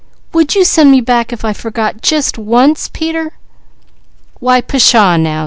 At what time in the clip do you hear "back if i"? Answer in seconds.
0.99-1.53